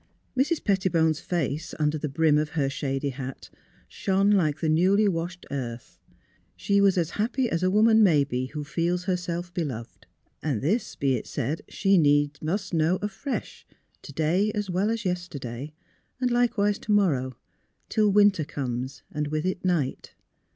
Mrs. 0.35 0.63
Pettibone's 0.63 1.19
face, 1.19 1.75
under 1.77 1.95
the 1.95 2.09
brim 2.09 2.39
of 2.39 2.49
her 2.57 2.71
shady 2.71 3.11
hat, 3.11 3.51
shone 3.87 4.31
like 4.31 4.59
the 4.59 4.67
newly 4.67 5.07
washed 5.07 5.45
earth. 5.51 5.99
She 6.55 6.81
was 6.81 6.97
as 6.97 7.11
happy 7.21 7.47
as 7.51 7.61
a 7.61 7.69
woman 7.69 8.01
may 8.01 8.23
be 8.23 8.47
who 8.47 8.63
feels 8.63 9.03
herself 9.03 9.53
beloved. 9.53 10.07
And 10.41 10.63
this, 10.63 10.95
be 10.95 11.13
it 11.13 11.27
said, 11.27 11.61
she 11.69 11.99
needs 11.99 12.41
must 12.41 12.73
know 12.73 12.97
afresh, 13.03 13.67
to 14.01 14.11
day, 14.11 14.51
as 14.53 14.71
well 14.71 14.89
as 14.89 15.05
yesterday, 15.05 15.71
and 16.19 16.31
likewise 16.31 16.79
to 16.79 16.91
morrow, 16.91 17.37
till 17.87 18.09
winter 18.11 18.43
comes 18.43 19.03
and 19.11 19.27
with 19.27 19.45
it 19.45 19.63
night. 19.63 20.15